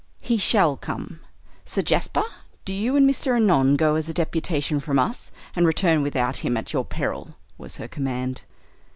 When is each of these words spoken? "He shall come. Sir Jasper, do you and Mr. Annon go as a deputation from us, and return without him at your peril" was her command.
"He 0.23 0.37
shall 0.37 0.77
come. 0.77 1.19
Sir 1.63 1.83
Jasper, 1.83 2.23
do 2.65 2.73
you 2.73 2.95
and 2.95 3.07
Mr. 3.07 3.35
Annon 3.35 3.75
go 3.75 3.93
as 3.93 4.09
a 4.09 4.15
deputation 4.15 4.79
from 4.79 4.97
us, 4.97 5.31
and 5.55 5.67
return 5.67 6.01
without 6.01 6.37
him 6.37 6.57
at 6.57 6.73
your 6.73 6.83
peril" 6.85 7.35
was 7.59 7.77
her 7.77 7.87
command. 7.87 8.41